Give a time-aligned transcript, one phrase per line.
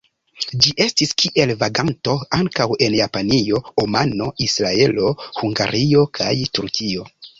[0.65, 7.07] Ĝi estis kiel vaganto ankaŭ en Japanio, Omano, Israelo, Hungario kaj Turkio.